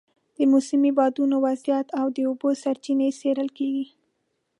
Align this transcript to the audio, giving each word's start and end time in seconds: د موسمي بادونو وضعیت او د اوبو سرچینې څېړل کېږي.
د 0.37 0.39
موسمي 0.51 0.91
بادونو 0.97 1.35
وضعیت 1.45 1.87
او 1.99 2.07
د 2.15 2.17
اوبو 2.29 2.49
سرچینې 2.63 3.09
څېړل 3.19 3.49
کېږي. 3.57 3.85